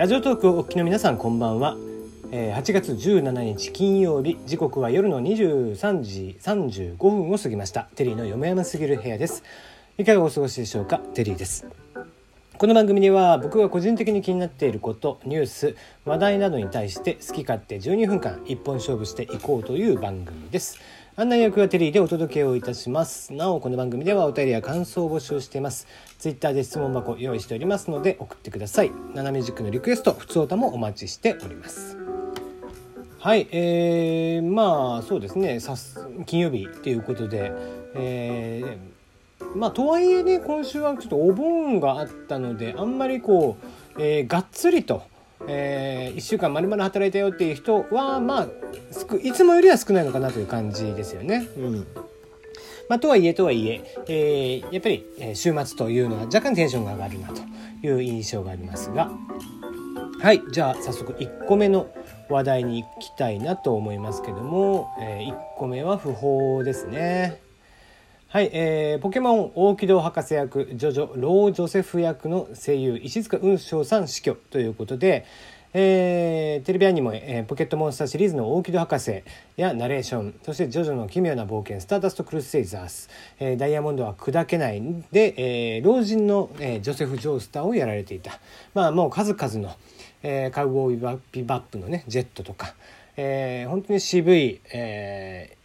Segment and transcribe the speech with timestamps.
[0.00, 1.76] ラジオトークをお聞きの皆さんこんばんは、
[2.32, 7.82] えー、8月17日金曜日時刻は夜の23時35分を過ぎました。
[7.96, 9.44] テリーの嫁山すぎる部屋です。
[9.98, 11.00] いかがお過ごしでしょうか？
[11.12, 11.66] テリーです。
[12.56, 15.76] この番組では僕が個人的に気になっていることニュース
[16.06, 20.78] 話題などに対して好き勝手12分間一本勝負していこうという番組です。
[21.16, 23.32] 案内役はテリーでお届けをいたします。
[23.32, 25.88] なおこの番組ではお便りや感想を募集しています。
[26.18, 28.92] ツイッターで質問箱用意しておりますので送ってください。
[29.12, 31.98] 斜め軸のリクエスト普通歌もお待ちしております。
[33.18, 35.58] はいえー、まあそうですね。
[35.58, 35.74] さ
[36.26, 37.52] 金曜日ということで
[37.96, 43.56] えーまあとはいえね今週はちょっとお盆があったのであんまりこ
[43.96, 45.02] う、えー、がっつりと、
[45.52, 48.48] えー、1週間まるまる働いたよっていう人はまあ
[49.22, 51.48] いつもよりは少ないのかなという感じですよね。
[51.56, 51.86] うん
[52.88, 57.40] まあ、とはいえとはいええー、やっぱり週末というのは若干テンションが上がるなと
[57.86, 59.12] いう印象がありますが
[60.20, 61.88] はいじゃあ早速1個目の
[62.28, 67.49] 話題に行きたいなと思いますけども、えー、1個目は不法ですね。
[68.32, 75.26] はい、えー、ポケモン大木戸博士役ジョジョロー・ジョセフ役の声優石塚雲翔さん死去ということで、
[75.74, 79.24] えー、テレビアニメ、えー、ポケットモンスターシリーズの大木戸博士
[79.56, 85.34] やナレーションそしてジョジョの奇妙な冒険スターダスト・クルセイザース、えー、ダイヤモンドは砕けないで、
[85.76, 88.38] えー、老人の、えー、ジョセフ・ジョースターをやられていた。
[88.74, 89.74] まあもう数々の、
[90.22, 92.76] えー、カウボーイビバップのねジェットとか、
[93.16, 95.59] えー、本当に渋い、えー、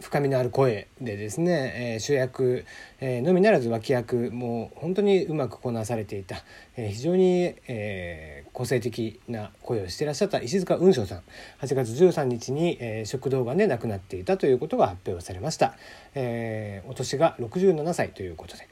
[0.00, 2.64] 深みのある声でですね、えー、主役、
[3.00, 6.36] えー、のみならず脇役も本当にうまくこなされていた、
[6.76, 11.22] えー、非常に、えー、個性的な声をしてらっしゃった石塚雲翔さん。
[11.60, 15.74] 8月13日に、えー、食道がんで亡くなっていたということが発表されました、
[16.14, 18.68] えー、お年が67歳ということで、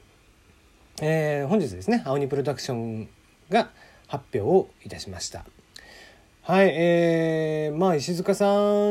[1.01, 3.09] えー、本日ですね青鬼プロダクション
[3.49, 3.69] が
[4.07, 5.45] 発表をいたしました。
[6.47, 8.45] はい、えー、まあ石塚さ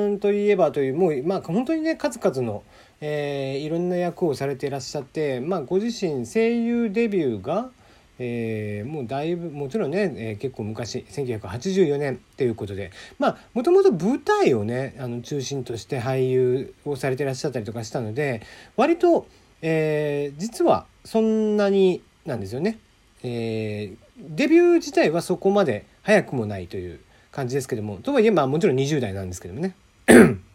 [0.06, 2.62] んといえばというもうまあ本当にね数々の、
[3.00, 7.70] えー、いろんな役をされていらっしゃって、まあ、ご自身声優デビューが、
[8.18, 18.42] えー、もうだいぶもちろんね、えー、結構昔1984年ということでまあもともと舞台をねあの中心として俳優をされていらっしゃったりとかしたので
[18.76, 19.26] 割と、
[19.62, 22.78] えー、実はそんなになんですよね。
[23.22, 27.00] えー、デビュー自体はそこまで早くもないという
[27.36, 27.98] 感じですけども。
[27.98, 29.74] とはいえまあもちろん20代なんですけどもね。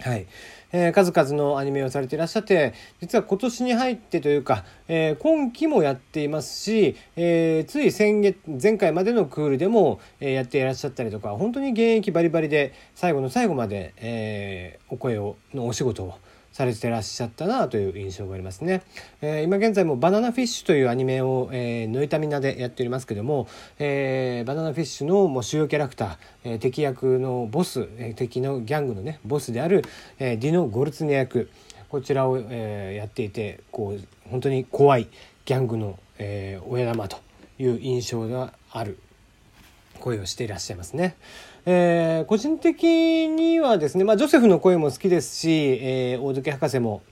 [0.00, 0.26] はい、
[0.72, 16.14] えー、数々のアニメをされていらっしゃって実は今年に入ってというか、えー、今期もやっていますし、えー、つい先月前回までのクールでも、えー、やっていらっしゃったりとか本当に現役バリバリで最後の最後まで、えー、お声をのお仕事を
[16.56, 18.80] されてらっしゃったなという印象がありますね。
[19.20, 23.46] えー、今現在もバナナフィッシュというアニメを、えー、ノイタミナでやっておりますけども、
[23.78, 29.84] えー、バナナフィッシュのもう主要キャラクター、えー、敵役のボス、えー、敵のギャングのねボスである、
[30.18, 31.50] えー、ディノ・ゴルツネ役
[31.90, 35.08] こちらを、えー、やっていてこう本当に怖い
[35.44, 37.18] ギャングの、えー、親玉と
[37.58, 38.98] いう印象がある
[39.96, 41.16] 声をしていらっしゃいますね。
[41.64, 47.02] えー、個人的にはですね、まあ、ジョセフの声も好きですし、えー、大時博士も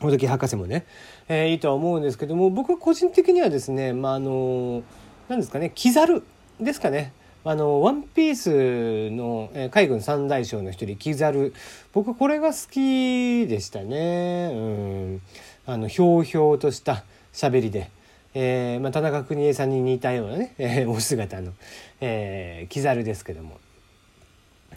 [0.00, 0.84] 大時博士もね、
[1.28, 4.82] えー、いいとは思うんですけども僕個人的にはですね、まあ、あの
[5.28, 6.24] 何ですかねキザル
[6.60, 7.12] ですかね。
[7.44, 11.52] あのワンピースの、えー、海軍三大将の一人キザル
[11.92, 14.50] 僕これが好きでしたね。
[14.52, 15.22] うん
[15.66, 17.90] あのひょうひょうとした喋りで。
[18.34, 21.52] えーまあ、田中邦衛さんに似たようなね、えー、お姿の、
[22.00, 23.60] えー、キザルですけども、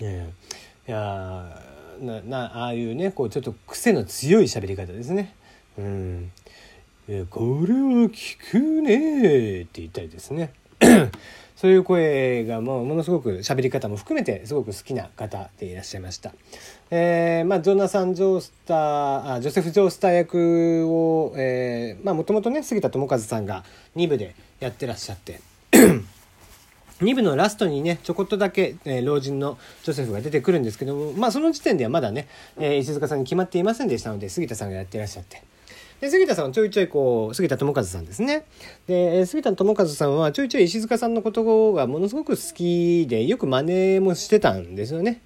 [0.01, 1.61] えー、いや
[2.01, 5.33] ななああいうねこうちょっと癖の強い喋り方ですね。
[5.77, 6.31] うん。
[7.29, 8.15] これは効
[8.51, 10.51] くねって言ったりですね。
[11.55, 16.33] そういう声がもうものすごく喋り方も含めてすごく好きな方でいらっしゃいました。
[16.91, 21.33] えー、まあ、ジョナサン・ジョースターあジョセフ・ジョースター役を、
[22.03, 23.63] まあもともとね杉田智和さんが
[23.95, 25.39] 2部でやってらっしゃって
[27.01, 32.27] 2部のラストにねちょこっとだけ、えー、老人のジョセフが出てくるんですけどもまあその時点ではまだね、
[32.57, 35.41] えー、石塚さんに決まっていませんでしたので杉田さんがやってらっしゃって。
[36.05, 38.45] で杉田さんはちょいちょいこう杉田智和さんですね。
[38.85, 45.21] で杉田智和さんはちょいちょい石塚さんのことがものすごく好きでよく真似もしてたんですよね。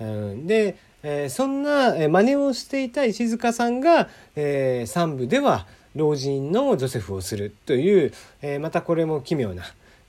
[0.00, 5.66] うん、で、えー、そんな真似をしていた石塚さんが、えー、3部では
[5.96, 9.62] 老人のジョセフをするという、えー、またこれも奇妙な、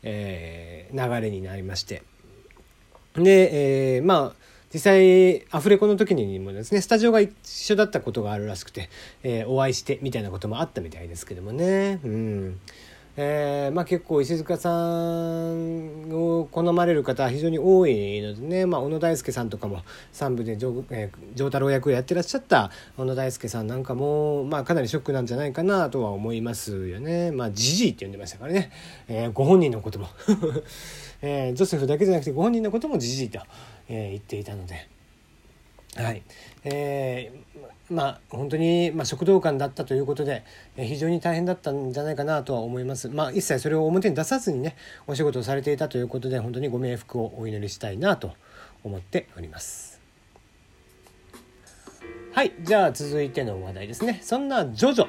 [0.04, 2.04] えー、流れになりまして。
[3.15, 8.89] で、えー、まあ実際アフレコの時にもですねスタジオが一緒だったことがあるらしくて、
[9.24, 12.00] えー、お会いしてみたいなこともあったみたいですけどもね。
[12.04, 12.60] うん。
[13.21, 19.81] えーまあ、結構石塚さんを好まれる方は非常に多いのでね、まあ、小野大輔さんとかも
[20.13, 27.31] 3部で丈,、えー、太郎役をやってらっしゃった小野大輔さんなんかも、まあ、かなりショックなんじゃないかなとは思いますよね。
[27.31, 28.72] まあ、ジジイって呼んでましたからね、
[29.10, 30.07] えー、ご本人のことも、
[31.22, 33.42] えー、ジョセフだけじゃなくてご本人のこともジジイと、
[33.89, 34.88] えー、言っていたので。
[35.95, 36.21] はい
[36.65, 40.44] えー、まあ本当に、まあ、食道感だったということで、
[40.77, 43.09] えー、非常に大変だったんじゃないかなとは思います。
[43.09, 44.75] まあ、一切それを表に出さずにね
[45.07, 48.33] お仕事をされていたということで本当にご冥福をお祈りしたいなと
[48.83, 50.00] 思っております。
[52.33, 54.19] はいじゃあ続いての話題ですね。
[54.24, 55.07] そんなジョジョ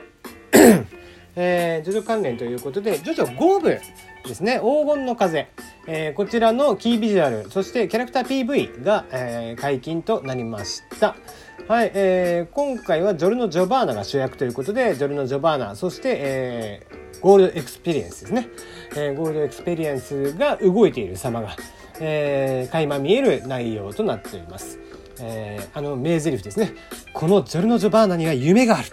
[1.36, 5.46] えー、ジョジョ関連ということで、ジョジョ5部ですね、黄金の風。
[5.92, 11.16] えー、こちらのキービジュアル、そしてキャラクター PV が、えー、解禁となりました。
[11.66, 18.48] はい、えー、今回はジョルノ・ジョバーナが主役ということで、ジョルノ・ジョバーナ、そして、えー、ゴールドエクスペリエンスですね。
[18.92, 21.56] えー、ゴールドエクスペリエンスが動いている様が、
[21.98, 24.78] えー、垣間見える内容となっております。
[25.20, 26.72] えー、あの名台詞ですね。
[27.14, 28.88] このジョルノ・ジョバーナには夢がある。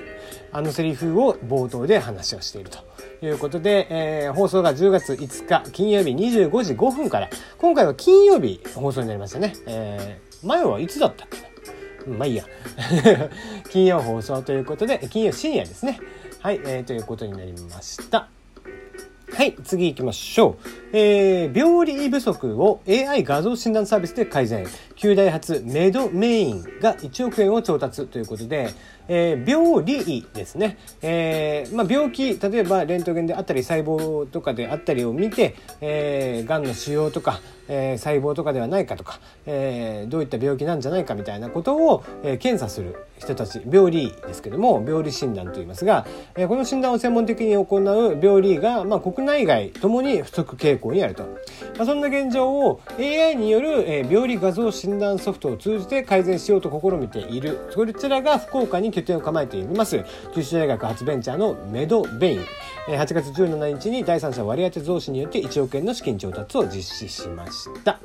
[0.51, 2.79] あのセリフを冒頭で話をしていると。
[3.21, 11.47] いうことで、えー、放送が10月5日金曜日25時5分から今回は金曜日放送になりましたね、えー、前はいつだったっけ
[12.07, 12.45] まあいいや。
[13.69, 15.99] 金曜放送ということで金曜深夜ですね。
[16.39, 18.29] はい、えー、ということになりました。
[19.33, 20.65] はい、次行きましょう。
[20.93, 24.65] えー、病理不足を AI 画像診断サービスで改善。
[24.97, 28.73] 旧大発メドメインが1億円を調達ということで、
[29.07, 30.77] えー、病理医ですね。
[31.01, 37.39] えー、まあ、病気、例えばレントゲンであったり細胞とかであったりを見て、えー、癌の腫瘍とか、
[37.69, 46.05] えー、細胞とかではないかとか、えー、どういった病気なんじゃないかみたいなことを、えー、検査する人たち病理医ですけども病理診断といいますが、
[46.35, 62.39] えー、この診断を専門的に行う病理医が、まあ、国内外ともに不足傾向にあると、まあ、そんな現状を AI による、えー、病理画像診診断ソフトを通じて改善しようと試みているこちらが福岡に拠点を構えています九州大学発ベンチャーのメドベイン
[62.87, 67.99] 8月17日に第三者割当増資によって1億円の資金調達を実施しました。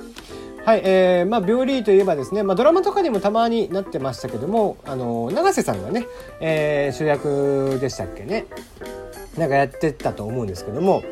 [0.65, 6.05] はい、えー、まあ、病理といえばですね、まあ、ドラマとかにもたまになってましたけども、あの、永瀬さんがね、
[6.39, 8.45] えー、主役でしたっけね。
[9.37, 11.03] なんかやってたと思うんですけども、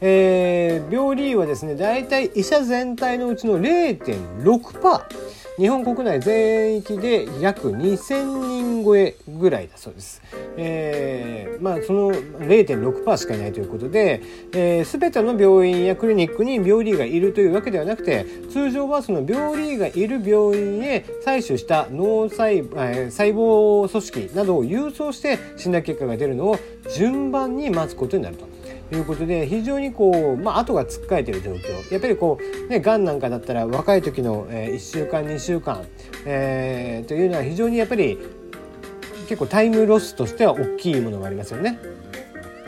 [0.00, 5.34] えー、病理医はですね、大体医者全体のうちの0.6%。
[5.56, 10.20] 日本国内全域で約2000人超えぐらいだそうです。
[10.56, 14.20] えー、まあその0.6%しかいないということで、
[14.52, 26.58] えー、全ての病院やクリニックに病理医がいるというわけではなくて通常はその病理医がいる病院へ採取した脳細,、えー、細胞組織などを郵送して診断結果が出るのを
[26.96, 28.53] 順番に待つことになると。
[28.92, 35.84] いうことで非常にこう、まあ、後がつっかえてる状況やっぱりこうねがんなんかだったら若い時の、え、1週間2週間、
[36.26, 38.18] えー、というのは非常にやっぱり
[39.28, 41.78] 結構タイムロスとしては大きいものがありますよね。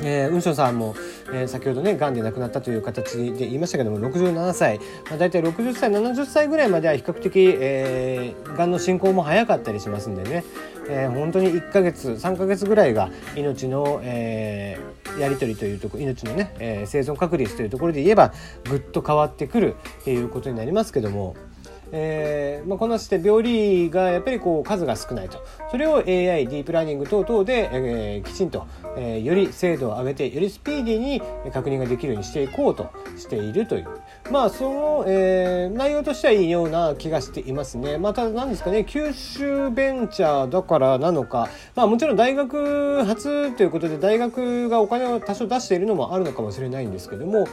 [0.02, 0.94] えー、雲翔さんも、
[1.32, 4.78] えー、先ほどねがんで亡くなったという形で言いましたけども67歳、
[5.08, 10.44] まあ、大体60歳70歳ぐらいまでは比較的、えー、がんの進行も早かったりしますんでね、
[10.88, 18.32] えー、本当に1ヶ月3ヶ月ぐらいが命の、えー、やり取りというとこ命のね、えー、生存確率というところで言えば
[18.68, 21.36] ぐっと変わってくるっていうことになりますけども。
[21.92, 25.44] えーまあ、こなして病理がやっぱりこう数が少ないと。
[25.70, 28.66] それを AI ディープラーニング等々で、えー、きちんと、
[28.96, 33.88] えー、より精度を上げてよりスピーディーに確認ができるようにしていこうとしているという。
[34.30, 37.98] まあその、えー、内容としてはいいような気がしていますね。
[37.98, 41.48] まあただ何ですかね九州ベンチャーだからなのか。
[41.74, 47.46] まあもちろん大学初ということで大学がお金を多少出しているのもあるのかもしれないんですけども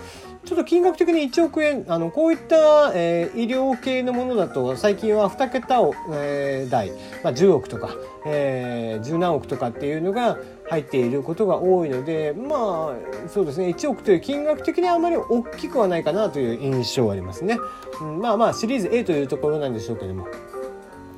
[0.46, 6.92] ちょっと金額的に1億円あのこういった、えー、医療系のものものだと最近は2桁を、えー、台、
[7.24, 10.38] まあ、10億とか、えー、10何億とかっていうのが
[10.70, 17.58] 入っていることが多いのでまあそうですね1億という金額的にはあまり大きくはないかなという印象はありますね。
[18.01, 20.27] うん、まあまあシリーズ A というところなんでしょうけども。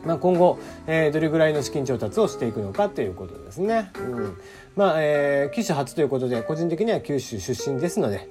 [0.05, 3.91] まあ、今後、えー、どれぐらいの資金調達をしていくのかということですね。
[3.97, 4.37] うん、
[4.75, 8.29] まあ、えー、九州初ということで、個人的には九州出身ですので、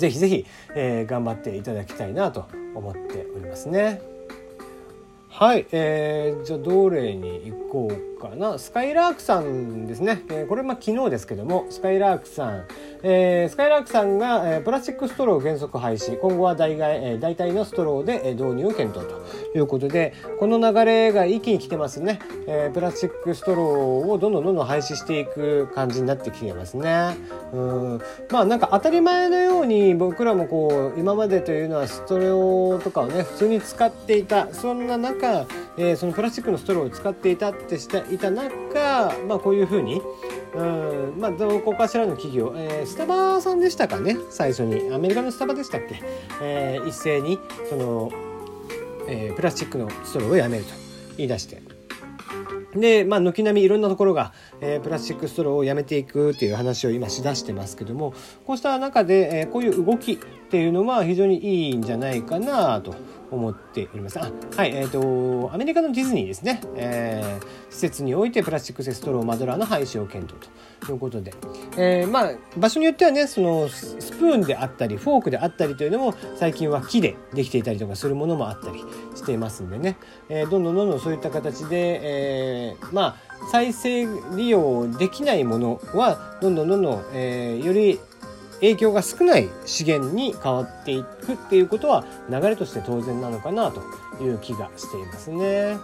[0.00, 4.00] ぜひぜひ、えー、頑張っていただきたいなと思っておりますね。
[5.28, 8.58] はい、えー、じゃあどれに行こうかな？
[8.58, 12.66] スカイラークさんですね、えー、これまあ昨日ですけどもスカイラークさん、
[13.02, 16.18] えー、スカイラークさんが、えー、プラスチックストロー原則廃止。
[16.18, 23.66] 今後は代替、えー、代替のストローで、え導入を検討ということでこの流れが一気に来てますね、えー、プラスチックストロー
[24.10, 27.16] をどんどんどんどん廃止していく感じになってきてますね。
[27.52, 28.00] うん。
[28.30, 34.52] まあなんか当たり前のように僕らもこう今までというのはストローとかをね普通に使っていた。
[34.52, 35.46] そんな中、
[35.78, 40.02] えー、そのプラスチックのストローを使っていたってしていた中まあこういうふうに
[40.54, 44.92] うんまあどこかしらの企業、えー、スタバさんでしたかね最初に。
[44.92, 46.02] アメリカのスタバでしたっけ、
[46.42, 47.38] えー、一斉に
[47.68, 48.10] その、
[49.08, 50.70] えー、プラスチックのストローをやめると
[51.16, 51.79] 言い出して。
[52.74, 58.14] で、まあ、軒並みいろんなところが、えー、プラスチックストローをやめていくっていう話を今しだしてますけども
[58.46, 60.16] こうした中で、えー、こういう動きっ
[60.50, 62.94] ていうのは非常にいいんじゃないかなと
[63.30, 64.18] 思っております。
[64.18, 70.50] あはい、えっ、ー、と、アメリカのディズニーですね、えー、施設においてプラスチック製ストローマドラーの廃止を検討
[70.84, 71.32] ということで、
[71.76, 78.84] えー、まあ、場所によってはね、そのスプーンであったり、フォークであったりというのも、最近は木でできていたりとかするものもあったり
[79.20, 79.96] していますんでね、
[80.28, 82.00] えー、どんどんどんどんそういった形で、
[82.70, 88.00] えー、まあ、再生利用できないものは、どんどんどんどん、えー、より
[88.60, 93.82] 影響が少ない資源に変わっていくっていうことは流れとして当然なのかなと
[94.22, 95.78] いう気がしていますね。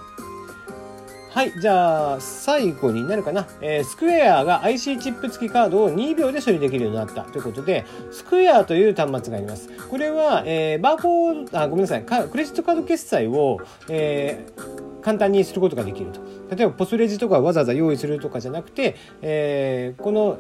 [1.37, 1.53] はい。
[1.61, 3.47] じゃあ、最後になるかな。
[3.61, 9.69] えー、スクエアが IC チップ付きカードを2秒で処理できるようになったということで、スクエアという端末があります。
[9.91, 12.05] これは、えー、バーコード、あ、ごめんなさい。
[12.05, 13.59] クレジットカード決済を、
[13.91, 16.21] えー、簡単にすることができると。
[16.57, 20.39] 例えば、ポスレジとかわざわざ用意するとかじゃなくて、えー、この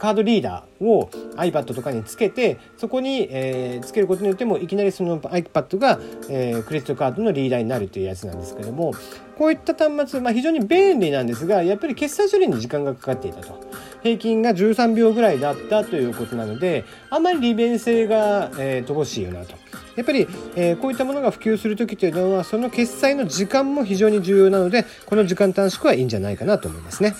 [0.00, 8.94] カードリーダーを iPad とかにつけてそこに、えー、つけることによってもいきなりその iPad が、えー、クレジットカードのリーダーになるというやつなんですけども
[9.36, 13.60] こういった端末、まあ、非常に便利なんですがやっぱり決済処理に時間がかかっていたと
[14.02, 19.54] 平均が13秒ぐらいだったということなのであまり利便性が、えー、乏しいよなと。
[19.96, 20.26] やっぱり、
[20.56, 27.14] えー、こういったものが普及する時というのはその決済の時間も非常に重要なのでこの時間短縮はいいんじゃないかなと思いますね。